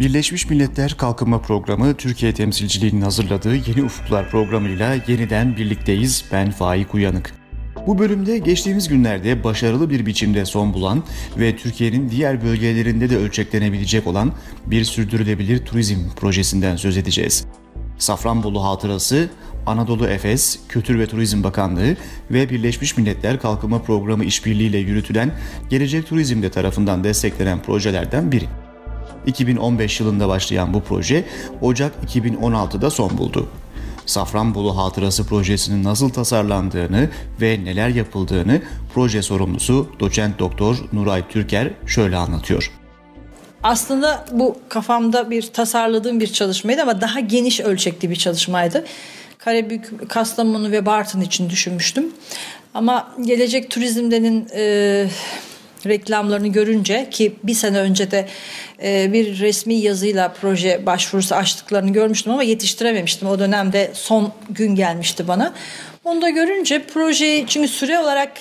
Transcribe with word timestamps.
Birleşmiş 0.00 0.50
Milletler 0.50 0.96
Kalkınma 0.96 1.42
Programı 1.42 1.94
Türkiye 1.94 2.34
temsilciliğinin 2.34 3.00
hazırladığı 3.00 3.54
Yeni 3.54 3.82
Ufuklar 3.82 4.30
programıyla 4.30 4.96
yeniden 5.06 5.56
birlikteyiz. 5.56 6.24
Ben 6.32 6.50
Faik 6.50 6.94
Uyanık. 6.94 7.34
Bu 7.86 7.98
bölümde 7.98 8.38
geçtiğimiz 8.38 8.88
günlerde 8.88 9.44
başarılı 9.44 9.90
bir 9.90 10.06
biçimde 10.06 10.44
son 10.44 10.74
bulan 10.74 11.04
ve 11.38 11.56
Türkiye'nin 11.56 12.10
diğer 12.10 12.44
bölgelerinde 12.44 13.10
de 13.10 13.16
ölçeklenebilecek 13.16 14.06
olan 14.06 14.32
bir 14.66 14.84
sürdürülebilir 14.84 15.64
turizm 15.64 15.98
projesinden 16.16 16.76
söz 16.76 16.96
edeceğiz. 16.96 17.44
Safranbolu 17.98 18.64
Hatırası, 18.64 19.30
Anadolu 19.66 20.06
Efes, 20.06 20.58
Kültür 20.68 20.98
ve 20.98 21.06
Turizm 21.06 21.44
Bakanlığı 21.44 21.96
ve 22.30 22.50
Birleşmiş 22.50 22.96
Milletler 22.96 23.40
Kalkınma 23.40 23.82
Programı 23.82 24.24
işbirliğiyle 24.24 24.78
yürütülen 24.78 25.32
Gelecek 25.70 26.06
Turizm'de 26.06 26.50
tarafından 26.50 27.04
desteklenen 27.04 27.62
projelerden 27.62 28.32
biri. 28.32 28.46
2015 29.26 30.00
yılında 30.00 30.28
başlayan 30.28 30.74
bu 30.74 30.82
proje 30.82 31.24
Ocak 31.62 31.92
2016'da 32.06 32.90
son 32.90 33.18
buldu. 33.18 33.48
Safranbolu 34.06 34.76
Hatırası 34.76 35.26
projesinin 35.26 35.84
nasıl 35.84 36.10
tasarlandığını 36.10 37.08
ve 37.40 37.64
neler 37.64 37.88
yapıldığını 37.88 38.62
proje 38.94 39.22
sorumlusu 39.22 39.90
doçent 40.00 40.38
doktor 40.38 40.76
Nuray 40.92 41.28
Türker 41.28 41.70
şöyle 41.86 42.16
anlatıyor. 42.16 42.72
Aslında 43.62 44.26
bu 44.32 44.58
kafamda 44.68 45.30
bir 45.30 45.42
tasarladığım 45.42 46.20
bir 46.20 46.32
çalışmaydı 46.32 46.82
ama 46.82 47.00
daha 47.00 47.20
geniş 47.20 47.60
ölçekli 47.60 48.10
bir 48.10 48.16
çalışmaydı. 48.16 48.84
Karabük, 49.38 50.10
Kastamonu 50.10 50.70
ve 50.70 50.86
Bartın 50.86 51.20
için 51.20 51.50
düşünmüştüm. 51.50 52.06
Ama 52.74 53.14
gelecek 53.20 53.70
turizmdenin 53.70 54.48
e, 54.54 55.06
reklamlarını 55.86 56.48
görünce 56.48 57.08
ki 57.10 57.32
bir 57.42 57.54
sene 57.54 57.78
önce 57.78 58.10
de 58.10 58.26
e, 58.82 59.12
bir 59.12 59.38
resmi 59.38 59.74
yazıyla 59.74 60.32
proje 60.40 60.86
başvurusu 60.86 61.34
açtıklarını 61.34 61.92
görmüştüm 61.92 62.32
ama 62.32 62.42
yetiştirememiştim. 62.42 63.28
O 63.28 63.38
dönemde 63.38 63.90
son 63.94 64.32
gün 64.50 64.74
gelmişti 64.74 65.28
bana. 65.28 65.54
Onu 66.04 66.22
da 66.22 66.30
görünce 66.30 66.82
projeyi 66.94 67.46
çünkü 67.46 67.68
süre 67.68 67.98
olarak 67.98 68.32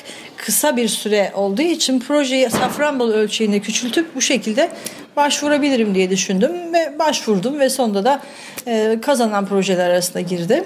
kısa 0.46 0.78
bir 0.78 0.88
süre 0.88 1.32
olduğu 1.36 1.62
için 1.62 2.00
projeyi 2.00 2.50
Safranbolu 2.50 3.14
ölçeğine 3.14 3.60
küçültüp 3.60 4.16
bu 4.16 4.22
şekilde 4.22 4.70
başvurabilirim 5.16 5.96
diye 5.96 6.10
düşündüm 6.10 6.74
ve 6.74 7.00
başvurdum 7.00 7.60
ve 7.60 7.70
sonunda 7.70 8.06
da 8.06 8.22
e, 8.68 9.00
kazanan 9.02 9.46
projeler 9.46 9.90
arasında 9.90 10.22
girdi. 10.22 10.64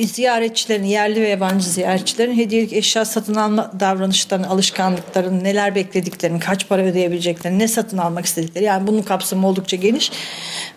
Ziyaretçilerin, 0.00 0.84
yerli 0.84 1.22
ve 1.22 1.28
yabancı 1.28 1.70
ziyaretçilerin 1.70 2.36
hediyelik 2.36 2.72
eşya 2.72 3.04
satın 3.04 3.34
alma 3.34 3.72
davranışlarını, 3.80 4.48
alışkanlıklarını, 4.48 5.44
neler 5.44 5.74
beklediklerini, 5.74 6.38
kaç 6.38 6.68
para 6.68 6.82
ödeyebileceklerini, 6.82 7.58
ne 7.58 7.68
satın 7.68 7.98
almak 7.98 8.24
istedikleri. 8.24 8.64
Yani 8.64 8.86
bunun 8.86 9.02
kapsamı 9.02 9.48
oldukça 9.48 9.76
geniş. 9.76 10.12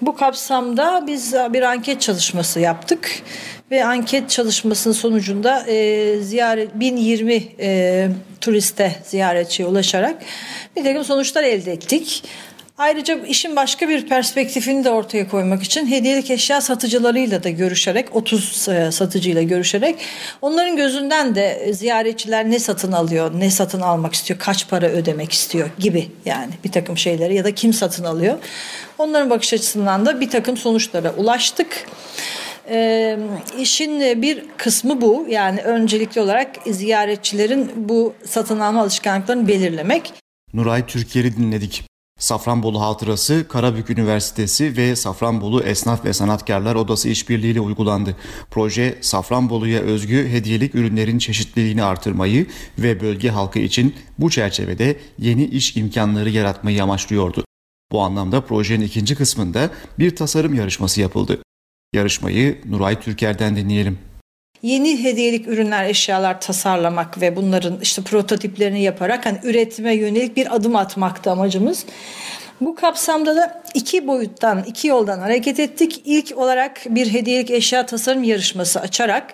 Bu 0.02 0.16
kapsamda 0.16 1.03
biz 1.08 1.33
bir 1.33 1.61
anket 1.61 2.02
çalışması 2.02 2.59
yaptık 2.59 3.23
ve 3.71 3.86
anket 3.86 4.30
çalışmasının 4.30 4.93
sonucunda 4.93 5.66
e, 5.67 6.16
ziyaret 6.21 6.80
1020 6.80 7.43
e, 7.59 8.09
turiste 8.41 8.95
ziyaretçiye 9.03 9.67
ulaşarak 9.67 10.21
bir 10.75 10.83
takım 10.83 11.03
sonuçlar 11.03 11.43
elde 11.43 11.71
ettik. 11.71 12.23
Ayrıca 12.79 13.25
işin 13.25 13.55
başka 13.55 13.89
bir 13.89 14.07
perspektifini 14.07 14.83
de 14.83 14.89
ortaya 14.89 15.29
koymak 15.29 15.63
için 15.63 15.87
hediyelik 15.87 16.31
eşya 16.31 16.61
satıcılarıyla 16.61 17.43
da 17.43 17.49
görüşerek 17.49 18.15
30 18.15 18.67
e, 18.69 18.91
satıcıyla 18.91 19.41
görüşerek 19.41 19.95
onların 20.41 20.75
gözünden 20.75 21.35
de 21.35 21.73
ziyaretçiler 21.73 22.51
ne 22.51 22.59
satın 22.59 22.91
alıyor, 22.91 23.31
ne 23.39 23.51
satın 23.51 23.81
almak 23.81 24.13
istiyor, 24.13 24.39
kaç 24.39 24.69
para 24.69 24.85
ödemek 24.85 25.31
istiyor 25.31 25.69
gibi 25.79 26.07
yani 26.25 26.51
bir 26.63 26.71
takım 26.71 26.97
şeyleri 26.97 27.35
ya 27.35 27.43
da 27.43 27.55
kim 27.55 27.73
satın 27.73 28.03
alıyor. 28.03 28.37
Onların 28.97 29.29
bakış 29.29 29.53
açısından 29.53 30.05
da 30.05 30.21
bir 30.21 30.29
takım 30.29 30.58
sonuçlara 30.58 31.13
ulaştık. 31.13 31.85
E, 32.69 33.17
işin 33.59 33.99
bir 34.21 34.45
kısmı 34.57 35.02
bu. 35.02 35.25
Yani 35.30 35.61
öncelikli 35.61 36.21
olarak 36.21 36.55
ziyaretçilerin 36.67 37.71
bu 37.89 38.13
satın 38.25 38.59
alma 38.59 38.81
alışkanlıklarını 38.81 39.47
belirlemek. 39.47 40.13
Nuray 40.53 40.85
Türker'i 40.85 41.37
dinledik. 41.37 41.83
Safranbolu 42.19 42.81
Hatırası, 42.81 43.45
Karabük 43.49 43.89
Üniversitesi 43.89 44.77
ve 44.77 44.95
Safranbolu 44.95 45.63
Esnaf 45.63 46.05
ve 46.05 46.13
Sanatkarlar 46.13 46.75
Odası 46.75 47.09
işbirliğiyle 47.09 47.61
uygulandı. 47.61 48.15
Proje, 48.52 48.97
Safranbolu'ya 49.02 49.79
özgü 49.79 50.29
hediyelik 50.29 50.75
ürünlerin 50.75 51.17
çeşitliliğini 51.17 51.83
artırmayı 51.83 52.47
ve 52.77 53.02
bölge 53.02 53.29
halkı 53.29 53.59
için 53.59 53.95
bu 54.17 54.29
çerçevede 54.29 54.97
yeni 55.19 55.45
iş 55.45 55.77
imkanları 55.77 56.29
yaratmayı 56.29 56.83
amaçlıyordu. 56.83 57.43
Bu 57.91 58.02
anlamda 58.02 58.41
projenin 58.41 58.85
ikinci 58.85 59.15
kısmında 59.15 59.69
bir 59.99 60.15
tasarım 60.15 60.53
yarışması 60.53 61.02
yapıldı. 61.02 61.39
Yarışmayı 61.94 62.61
Nuray 62.66 63.00
Türker'den 63.00 63.55
dinleyelim 63.55 64.00
yeni 64.61 65.04
hediyelik 65.04 65.48
ürünler, 65.48 65.86
eşyalar 65.86 66.42
tasarlamak 66.42 67.22
ve 67.22 67.36
bunların 67.36 67.80
işte 67.82 68.02
prototiplerini 68.02 68.82
yaparak 68.82 69.26
hani 69.26 69.38
üretime 69.44 69.95
yönelik 69.95 70.38
bir 70.38 70.55
adım 70.55 70.76
atmakta 70.76 71.32
amacımız. 71.32 71.86
Bu 72.61 72.76
kapsamda 72.76 73.36
da 73.36 73.64
iki 73.73 74.08
boyuttan, 74.08 74.64
iki 74.64 74.88
yoldan 74.88 75.20
hareket 75.20 75.60
ettik. 75.60 76.02
İlk 76.05 76.38
olarak 76.38 76.82
bir 76.86 77.14
hediyelik 77.14 77.52
eşya 77.52 77.86
tasarım 77.86 78.23
yarışması 78.23 78.82
açarak 78.82 79.33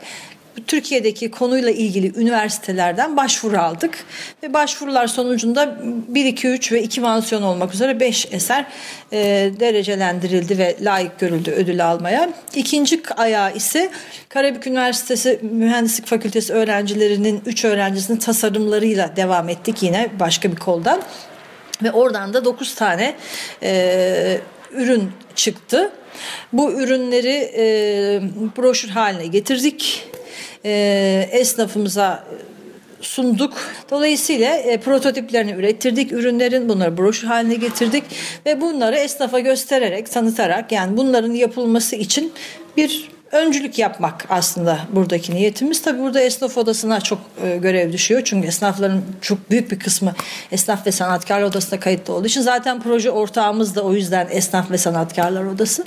Türkiye'deki 0.68 1.32
konuyla 1.32 1.72
ilgili 1.72 2.20
üniversitelerden 2.20 3.18
başvuru 3.18 3.58
aldık 3.58 4.06
ve 4.44 4.54
başvurular 4.54 5.08
sonucunda 5.08 5.78
1, 6.08 6.26
2, 6.26 6.48
3 6.48 6.72
ve 6.72 6.84
2 6.84 7.02
mansiyon 7.02 7.42
olmak 7.42 7.74
üzere 7.74 8.00
5 8.00 8.28
eser 8.32 8.66
e, 9.12 9.52
derecelendirildi 9.60 10.58
ve 10.58 10.76
layık 10.82 11.20
görüldü 11.20 11.52
ödül 11.52 11.88
almaya. 11.88 12.30
İkinci 12.56 13.02
ayağı 13.18 13.54
ise 13.54 13.92
Karabük 14.30 14.68
Üniversitesi 14.68 15.40
Mühendislik 15.42 16.08
Fakültesi 16.08 16.54
öğrencilerinin 16.54 17.42
3 17.46 17.66
öğrencisinin 17.66 18.18
tasarımlarıyla 18.18 19.16
devam 19.16 19.50
ettik 19.50 19.84
yine 19.84 20.10
başka 20.20 20.52
bir 20.52 20.58
koldan. 20.58 21.02
Ve 21.84 21.92
oradan 21.92 22.34
da 22.34 22.46
9 22.46 22.76
tane 22.76 23.16
e, 23.64 24.38
ürün 24.78 25.12
çıktı. 25.36 25.91
Bu 26.53 26.72
ürünleri 26.72 27.52
e, 27.58 27.66
broşür 28.58 28.90
haline 28.90 29.28
getirdik 29.28 30.08
e, 30.66 31.30
esnafımıza 31.31 32.24
sunduk. 33.02 33.53
Dolayısıyla 33.91 34.56
e, 34.56 34.78
prototiplerini 34.78 35.52
ürettirdik 35.52 36.12
ürünlerin 36.12 36.69
bunları 36.69 36.97
broşür 36.97 37.28
haline 37.28 37.56
getirdik 37.56 38.03
ve 38.46 38.62
bunları 38.62 38.96
esnafa 38.96 39.40
göstererek 39.40 40.12
tanıtarak 40.12 40.72
yani 40.72 40.97
bunların 40.97 41.31
yapılması 41.31 41.96
için 41.96 42.34
bir 42.78 43.15
öncülük 43.35 43.79
yapmak 43.79 44.25
aslında 44.29 44.79
buradaki 44.91 45.35
niyetimiz. 45.35 45.81
Tabii 45.81 46.00
burada 46.00 46.22
esnaf 46.22 46.57
odasına 46.57 47.01
çok 47.01 47.19
e, 47.44 47.57
görev 47.57 47.94
düşüyor. 47.94 48.22
Çünkü 48.25 48.47
esnafların 48.47 49.01
çok 49.22 49.51
büyük 49.51 49.72
bir 49.72 49.79
kısmı 49.79 50.13
esnaf 50.51 50.88
ve 50.88 50.91
sanatkarlar 50.91 51.45
odasına 51.45 51.79
kayıtlı 51.79 52.13
olduğu 52.13 52.28
için 52.28 52.41
zaten 52.41 52.81
proje 52.81 53.12
ortağımız 53.12 53.75
da 53.75 53.81
o 53.81 53.94
yüzden 53.94 54.28
esnaf 54.31 54.72
ve 54.72 54.78
sanatkarlar 54.78 55.44
odası. 55.44 55.85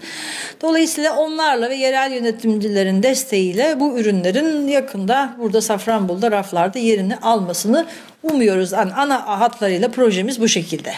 Dolayısıyla 0.63 1.17
onlarla 1.17 1.71
ve 1.71 1.75
yerel 1.75 2.13
yönetimcilerin 2.13 3.03
desteğiyle 3.03 3.81
bu 3.81 3.99
ürünlerin 3.99 4.69
yakında 4.69 5.35
burada 5.39 5.61
Safranbolu'da 5.61 6.31
raflarda 6.31 6.79
yerini 6.79 7.17
almasını 7.17 7.87
umuyoruz. 8.23 8.73
Yani 8.73 8.93
ana 8.93 9.41
hatlarıyla 9.41 9.91
projemiz 9.91 10.41
bu 10.41 10.49
şekilde. 10.49 10.93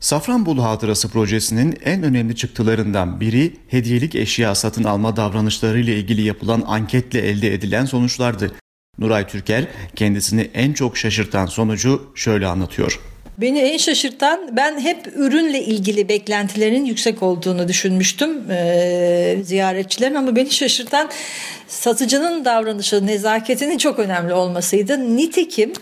Safranbolu 0.00 0.64
Hatırası 0.64 1.08
projesinin 1.08 1.78
en 1.84 2.02
önemli 2.02 2.36
çıktılarından 2.36 3.20
biri 3.20 3.56
hediyelik 3.68 4.14
eşya 4.14 4.54
satın 4.54 4.84
alma 4.84 5.16
davranışları 5.16 5.80
ile 5.80 5.96
ilgili 5.96 6.22
yapılan 6.22 6.64
anketle 6.66 7.20
elde 7.20 7.54
edilen 7.54 7.84
sonuçlardı. 7.84 8.52
Nuray 8.98 9.26
Türker 9.26 9.64
kendisini 9.96 10.50
en 10.54 10.72
çok 10.72 10.96
şaşırtan 10.96 11.46
sonucu 11.46 12.12
şöyle 12.14 12.46
anlatıyor. 12.46 13.00
Beni 13.38 13.58
en 13.58 13.76
şaşırtan 13.76 14.56
ben 14.56 14.80
hep 14.80 15.06
ürünle 15.16 15.64
ilgili 15.64 16.08
beklentilerin 16.08 16.84
yüksek 16.84 17.22
olduğunu 17.22 17.68
düşünmüştüm 17.68 18.50
e, 18.50 19.38
ziyaretçilerin 19.42 20.14
ama 20.14 20.36
beni 20.36 20.50
şaşırtan 20.50 21.10
satıcının 21.68 22.44
davranışı 22.44 23.06
nezaketinin 23.06 23.78
çok 23.78 23.98
önemli 23.98 24.32
olmasıydı. 24.32 25.16
Nitekim 25.16 25.72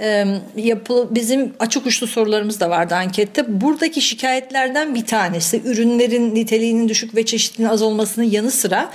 e, 0.00 0.24
yapı, 0.56 1.08
bizim 1.10 1.54
açık 1.58 1.86
uçlu 1.86 2.06
sorularımız 2.06 2.60
da 2.60 2.70
vardı 2.70 2.94
ankette. 2.94 3.60
Buradaki 3.60 4.00
şikayetlerden 4.00 4.94
bir 4.94 5.06
tanesi 5.06 5.62
ürünlerin 5.64 6.34
niteliğinin 6.34 6.88
düşük 6.88 7.14
ve 7.14 7.24
çeşitliliğinin 7.24 7.72
az 7.72 7.82
olmasının 7.82 8.26
yanı 8.26 8.50
sıra 8.50 8.90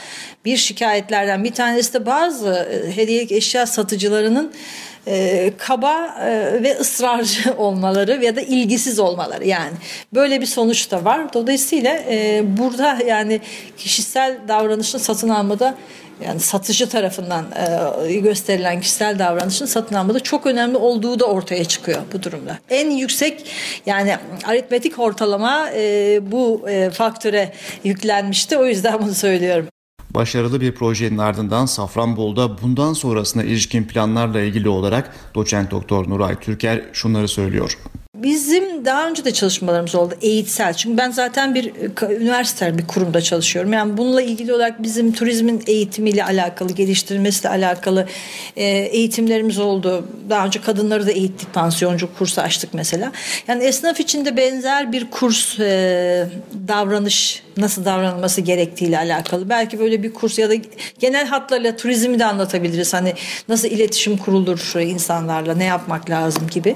bir 0.46 0.58
şikayetlerden 0.58 1.44
bir 1.44 1.54
tanesi 1.54 1.94
de 1.94 2.06
bazı 2.06 2.70
hediyelik 2.96 3.32
eşya 3.32 3.66
satıcılarının 3.66 4.52
e, 5.08 5.54
kaba 5.58 6.16
e, 6.22 6.64
ve 6.64 6.78
ısrarcı 6.80 7.54
olmaları 7.58 8.26
ya 8.26 8.36
da 8.36 8.42
ilgisiz 8.42 9.00
olmaları 9.00 9.48
yani 9.48 9.74
böyle 10.14 10.42
bir 10.42 10.46
sonuç 10.46 10.92
da 10.92 11.06
var. 11.06 11.34
Dolayısıyla 11.34 12.00
e, 12.10 12.42
burada 12.58 12.98
yani 13.08 13.42
kişisel 13.78 14.38
davranışın 14.48 14.98
satın 14.98 15.30
almada 15.30 15.76
yani 16.26 16.40
satıcı 16.40 16.90
tarafından 16.90 17.46
e, 18.08 18.14
gösterilen 18.20 18.82
kişisel 18.82 19.20
davranışın 19.20 19.66
satın 19.66 19.96
almada 19.96 20.20
çok 20.20 20.46
önemli 20.46 20.78
olduğu 20.78 21.20
da 21.20 21.26
ortaya 21.26 21.66
çıkıyor 21.66 22.02
bu 22.14 22.24
durumda. 22.24 22.60
En 22.70 22.90
yüksek 22.90 23.46
yani 23.86 24.18
aritmetik 24.46 25.00
ortalama 25.00 25.70
e, 25.76 26.20
bu 26.32 26.70
e, 26.70 26.90
faktöre 26.90 27.54
yüklenmişti. 27.84 28.58
O 28.58 28.66
yüzden 28.66 29.02
bunu 29.02 29.14
söylüyorum. 29.14 29.68
Başarılı 30.10 30.62
bir 30.62 30.76
projenin 30.76 31.18
ardından 31.18 31.66
Safranbolu'da 31.66 32.62
bundan 32.62 32.94
sonrasına 32.94 33.44
ilişkin 33.44 33.84
planlarla 33.84 34.42
ilgili 34.42 34.70
olarak 34.70 35.16
doçent 35.36 35.72
doktor 35.72 36.10
Nuray 36.10 36.40
Türker 36.40 36.82
şunları 36.94 37.28
söylüyor. 37.28 37.78
Bizim 38.16 38.86
daha 38.86 39.08
önce 39.08 39.26
de 39.26 39.34
çalışmalarımız 39.34 39.96
oldu 39.96 40.14
eğitsel. 40.22 40.74
Çünkü 40.74 40.98
ben 40.98 41.12
zaten 41.12 41.56
bir 41.56 41.72
üniversite 42.22 42.78
bir 42.78 42.88
kurumda 42.88 43.22
çalışıyorum. 43.22 43.74
Yani 43.74 43.98
bununla 43.98 44.22
ilgili 44.22 44.54
olarak 44.54 44.84
bizim 44.84 45.14
turizmin 45.14 45.64
eğitimiyle 45.68 46.26
alakalı, 46.26 46.74
geliştirilmesiyle 46.74 47.50
alakalı 47.50 48.08
e, 48.56 48.66
eğitimlerimiz 48.66 49.60
oldu. 49.60 50.08
Daha 50.30 50.46
önce 50.46 50.62
kadınları 50.62 51.08
da 51.08 51.12
eğittik, 51.12 51.54
pansiyoncu 51.54 52.10
kursu 52.18 52.42
açtık 52.42 52.74
mesela. 52.74 53.12
Yani 53.48 53.64
esnaf 53.64 54.00
için 54.00 54.26
de 54.26 54.38
benzer 54.38 54.92
bir 54.92 55.12
kurs 55.12 55.60
e, 55.60 56.28
davranış 56.68 57.44
nasıl 57.58 57.86
davranılması 57.86 58.42
gerektiğiyle 58.42 58.98
alakalı. 58.98 59.50
Belki 59.50 59.80
böyle 59.80 60.04
bir 60.04 60.14
kurs 60.14 60.40
ya 60.40 60.50
da 60.50 60.54
genel 61.00 61.28
hatlarıyla 61.28 61.76
turizmi 61.76 62.20
de 62.20 62.26
anlatabiliriz. 62.26 62.94
Hani 62.94 63.14
nasıl 63.50 63.68
iletişim 63.68 64.18
kurulur 64.18 64.80
insanlarla, 64.80 65.56
ne 65.56 65.66
yapmak 65.66 66.10
lazım 66.10 66.48
gibi. 66.52 66.76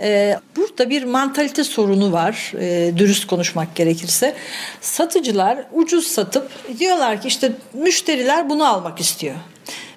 Ee, 0.00 0.38
burada 0.56 0.90
bir 0.90 1.04
mantalite 1.04 1.64
sorunu 1.64 2.12
var 2.12 2.52
e, 2.60 2.92
dürüst 2.96 3.26
konuşmak 3.26 3.74
gerekirse. 3.76 4.34
Satıcılar 4.80 5.58
ucuz 5.72 6.06
satıp 6.06 6.50
diyorlar 6.78 7.20
ki 7.20 7.28
işte 7.28 7.52
müşteriler 7.74 8.50
bunu 8.50 8.66
almak 8.66 9.00
istiyor. 9.00 9.34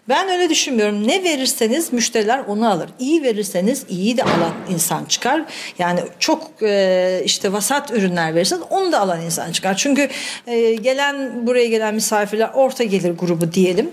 Ben 0.09 0.29
öyle 0.29 0.49
düşünmüyorum. 0.49 1.07
Ne 1.07 1.23
verirseniz 1.23 1.93
müşteriler 1.93 2.39
onu 2.47 2.69
alır. 2.69 2.89
İyi 2.99 3.23
verirseniz 3.23 3.85
iyi 3.89 4.17
de 4.17 4.23
alan 4.23 4.51
insan 4.69 5.05
çıkar. 5.05 5.45
Yani 5.79 5.99
çok 6.19 6.51
e, 6.63 7.21
işte 7.25 7.53
vasat 7.53 7.91
ürünler 7.91 8.35
verirseniz 8.35 8.61
onu 8.69 8.91
da 8.91 8.99
alan 8.99 9.21
insan 9.21 9.51
çıkar. 9.51 9.77
Çünkü 9.77 10.09
e, 10.47 10.73
gelen 10.73 11.47
buraya 11.47 11.67
gelen 11.67 11.95
misafirler 11.95 12.49
orta 12.53 12.83
gelir 12.83 13.11
grubu 13.11 13.53
diyelim. 13.53 13.91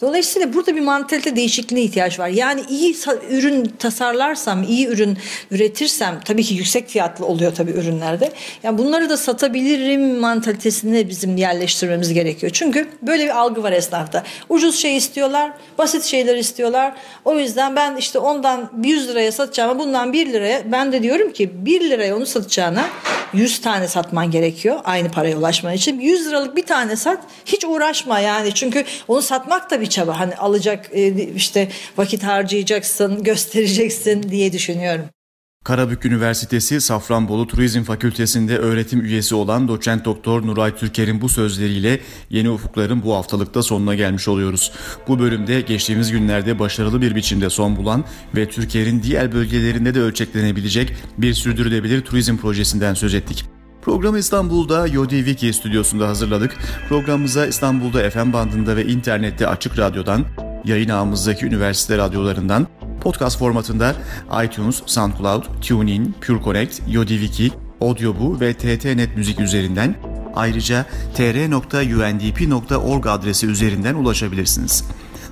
Dolayısıyla 0.00 0.54
burada 0.54 0.76
bir 0.76 0.80
mantalite 0.80 1.36
değişikliğine 1.36 1.84
ihtiyaç 1.84 2.18
var. 2.18 2.28
Yani 2.28 2.62
iyi 2.68 2.96
ürün 3.30 3.64
tasarlarsam, 3.78 4.62
iyi 4.62 4.86
ürün 4.86 5.18
üretirsem 5.50 6.20
tabii 6.24 6.44
ki 6.44 6.54
yüksek 6.54 6.88
fiyatlı 6.88 7.26
oluyor 7.26 7.54
tabii 7.54 7.70
ürünlerde. 7.70 8.32
Yani 8.62 8.78
bunları 8.78 9.10
da 9.10 9.16
satabilirim 9.16 10.18
mantalitesini 10.18 11.08
bizim 11.08 11.36
yerleştirmemiz 11.36 12.12
gerekiyor. 12.12 12.52
Çünkü 12.52 12.88
böyle 13.02 13.24
bir 13.24 13.38
algı 13.38 13.62
var 13.62 13.72
esnafta. 13.72 14.22
Ucuz 14.48 14.76
şey 14.76 14.96
istiyorlar 14.96 15.41
istiyorlar. 15.42 15.78
Basit 15.78 16.04
şeyler 16.04 16.36
istiyorlar. 16.36 16.92
O 17.24 17.38
yüzden 17.38 17.76
ben 17.76 17.96
işte 17.96 18.18
ondan 18.18 18.70
100 18.84 19.08
liraya 19.08 19.32
satacağım 19.32 19.78
bundan 19.78 20.12
1 20.12 20.32
liraya 20.32 20.62
ben 20.72 20.92
de 20.92 21.02
diyorum 21.02 21.32
ki 21.32 21.50
1 21.66 21.90
liraya 21.90 22.16
onu 22.16 22.26
satacağına 22.26 22.84
100 23.32 23.60
tane 23.60 23.88
satman 23.88 24.30
gerekiyor 24.30 24.80
aynı 24.84 25.10
paraya 25.10 25.38
ulaşman 25.38 25.74
için. 25.74 26.00
100 26.00 26.26
liralık 26.26 26.56
bir 26.56 26.66
tane 26.66 26.96
sat 26.96 27.18
hiç 27.44 27.64
uğraşma 27.64 28.20
yani 28.20 28.54
çünkü 28.54 28.84
onu 29.08 29.22
satmak 29.22 29.70
da 29.70 29.80
bir 29.80 29.86
çaba. 29.86 30.20
Hani 30.20 30.36
alacak 30.36 30.88
e, 30.92 31.32
işte 31.36 31.68
vakit 31.96 32.22
harcayacaksın 32.22 33.22
göstereceksin 33.22 34.22
diye 34.22 34.52
düşünüyorum. 34.52 35.21
Karabük 35.64 36.04
Üniversitesi 36.04 36.80
Safranbolu 36.80 37.46
Turizm 37.46 37.82
Fakültesi'nde 37.82 38.58
öğretim 38.58 39.00
üyesi 39.00 39.34
olan 39.34 39.68
doçent 39.68 40.04
doktor 40.04 40.46
Nuray 40.46 40.76
Türker'in 40.76 41.20
bu 41.20 41.28
sözleriyle 41.28 42.00
Yeni 42.30 42.50
Ufuklar'ın 42.50 43.02
bu 43.02 43.14
haftalıkta 43.14 43.62
sonuna 43.62 43.94
gelmiş 43.94 44.28
oluyoruz. 44.28 44.72
Bu 45.08 45.18
bölümde 45.18 45.60
geçtiğimiz 45.60 46.12
günlerde 46.12 46.58
başarılı 46.58 47.02
bir 47.02 47.14
biçimde 47.14 47.50
son 47.50 47.76
bulan 47.76 48.04
ve 48.36 48.48
Türker'in 48.48 49.02
diğer 49.02 49.32
bölgelerinde 49.32 49.94
de 49.94 50.00
ölçeklenebilecek 50.00 50.94
bir 51.18 51.34
sürdürülebilir 51.34 52.00
turizm 52.00 52.36
projesinden 52.36 52.94
söz 52.94 53.14
ettik. 53.14 53.44
Programı 53.82 54.18
İstanbul'da 54.18 54.86
Yodi 54.86 55.16
Wiki 55.16 55.52
stüdyosunda 55.52 56.08
hazırladık. 56.08 56.58
Programımıza 56.88 57.46
İstanbul'da 57.46 58.10
FM 58.10 58.32
bandında 58.32 58.76
ve 58.76 58.84
internette 58.84 59.46
açık 59.46 59.78
radyodan, 59.78 60.24
yayın 60.64 60.88
ağımızdaki 60.88 61.46
üniversite 61.46 61.98
radyolarından 61.98 62.66
Podcast 63.02 63.38
formatında 63.38 63.96
iTunes, 64.44 64.82
SoundCloud, 64.86 65.44
TuneIn, 65.60 66.14
PureConnect, 66.20 66.80
YodiWiki, 66.88 67.52
Audioboo 67.80 68.40
ve 68.40 68.54
TTNet 68.54 69.16
Müzik 69.16 69.40
üzerinden 69.40 69.94
ayrıca 70.34 70.86
tr.undp.org 71.14 73.06
adresi 73.06 73.46
üzerinden 73.46 73.94
ulaşabilirsiniz. 73.94 74.84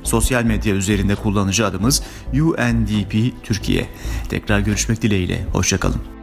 Sosyal 0.03 0.45
medya 0.45 0.75
üzerinde 0.75 1.15
kullanıcı 1.15 1.67
adımız 1.67 2.03
UNDP 2.33 3.45
Türkiye. 3.45 3.89
Tekrar 4.29 4.61
görüşmek 4.61 5.03
dileğiyle. 5.03 5.45
Hoşçakalın. 5.53 6.20